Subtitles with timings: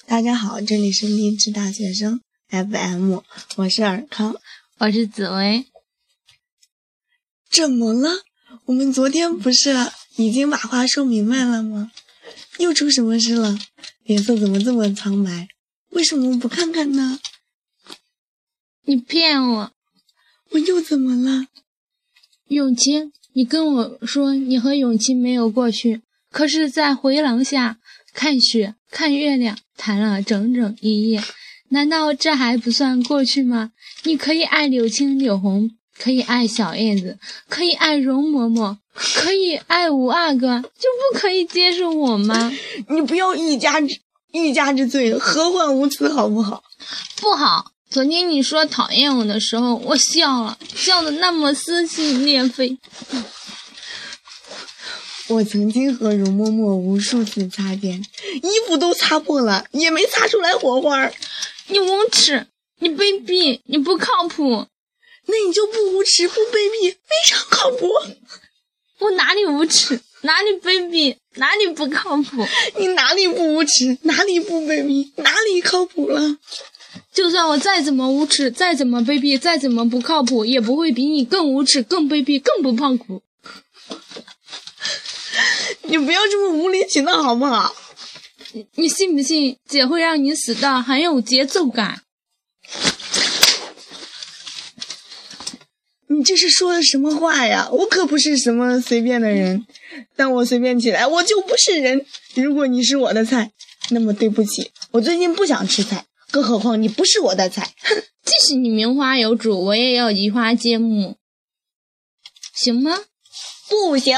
[0.00, 3.20] 大家好，这里是励志大学生 FM，
[3.56, 4.34] 我是尔康，
[4.78, 5.66] 我是紫薇。
[7.50, 8.22] 怎么了？
[8.64, 9.70] 我们昨天不是
[10.16, 11.92] 已经把话说明白了吗？
[12.58, 13.58] 又出什么事了？
[14.02, 15.48] 脸色怎么这么苍白？
[15.90, 17.20] 为什么不看看呢？
[18.84, 19.72] 你骗我！
[20.50, 21.46] 我又怎么了？
[22.48, 27.78] 永清，你跟我说你和永清没有过去，可是，在回廊下
[28.14, 31.22] 看雪、看月亮，谈了整整一夜，
[31.70, 33.72] 难道这还不算过去吗？
[34.04, 42.52] 你可以爱柳青、柳红，可以爱小叶子，可以爱容嬷嬷，可以爱五阿哥，就不可以接受我吗？
[42.88, 43.98] 你不要一家之
[44.32, 46.62] 一家之罪，何患无辞，好不好？
[47.20, 47.72] 不好。
[47.90, 52.78] 昨天你说讨厌我的时候，我笑了，笑得那么撕心裂肺。
[55.32, 58.04] 我曾经和容嬷嬷无数次擦肩，
[58.42, 61.10] 衣服都擦破了，也没擦出来火花。
[61.68, 62.46] 你无耻，
[62.80, 64.66] 你卑鄙，你不靠谱。
[65.26, 67.88] 那你就不无耻，不卑鄙，非常靠谱。
[68.98, 72.44] 我哪里无耻，哪里卑鄙，哪里不靠谱？
[72.78, 76.36] 你哪里不无耻，哪里不卑鄙，哪里靠谱了？
[77.14, 83.22] 就算我再怎么无耻，再怎么卑鄙，再怎么不靠谱，也不会比你更无耻、更卑鄙、更不靠谱。
[85.84, 87.74] 你不要这么无理取闹好不好？
[88.52, 92.02] 你你信不信姐会让你死的很有节奏感？
[96.08, 97.68] 你这是说的什么话呀？
[97.72, 99.66] 我可不是什么随便的人，
[100.14, 102.04] 但我随便起来，我就不是人。
[102.34, 103.50] 如果你是我的菜，
[103.90, 106.04] 那么对不起，我最近不想吃菜。
[106.30, 107.94] 更何况你不是我的菜，哼！
[108.24, 111.16] 即使你名花有主，我也要移花接木，
[112.54, 113.00] 行吗？
[113.68, 114.16] 不行。